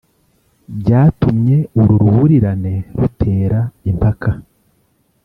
Byatumye 0.79 1.57
uru 1.79 1.93
ruhurirane 2.03 2.73
rutera 2.97 3.59
impaka 3.89 4.31